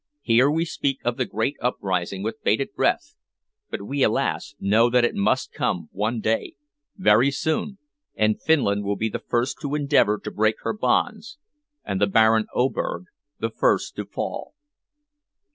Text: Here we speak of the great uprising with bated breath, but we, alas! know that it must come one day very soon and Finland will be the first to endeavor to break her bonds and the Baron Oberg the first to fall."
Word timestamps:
Here 0.23 0.49
we 0.49 0.65
speak 0.65 0.97
of 1.05 1.17
the 1.17 1.27
great 1.27 1.57
uprising 1.61 2.23
with 2.23 2.41
bated 2.41 2.73
breath, 2.73 3.13
but 3.69 3.83
we, 3.83 4.01
alas! 4.01 4.55
know 4.59 4.89
that 4.89 5.05
it 5.05 5.13
must 5.13 5.53
come 5.53 5.89
one 5.91 6.19
day 6.21 6.55
very 6.97 7.29
soon 7.29 7.77
and 8.15 8.41
Finland 8.41 8.83
will 8.83 8.95
be 8.95 9.09
the 9.09 9.19
first 9.19 9.57
to 9.61 9.75
endeavor 9.75 10.19
to 10.23 10.31
break 10.31 10.55
her 10.63 10.73
bonds 10.73 11.37
and 11.85 12.01
the 12.01 12.07
Baron 12.07 12.47
Oberg 12.55 13.03
the 13.39 13.51
first 13.51 13.95
to 13.97 14.05
fall." 14.05 14.55